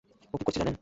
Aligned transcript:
ও 0.33 0.37
কী 0.39 0.43
করেছে 0.45 0.59
জানেন? 0.61 0.75